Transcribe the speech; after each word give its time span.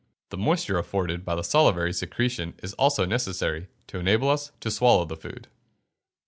The 0.29 0.37
moisture 0.37 0.79
afforded 0.79 1.23
by 1.23 1.35
the 1.35 1.43
salivary 1.43 1.93
secretion 1.93 2.55
is 2.63 2.73
also 2.73 3.05
necessary 3.05 3.67
to 3.85 3.99
enable 3.99 4.31
us 4.31 4.51
to 4.61 4.71
swallow 4.71 5.05
the 5.05 5.15
food. 5.15 5.47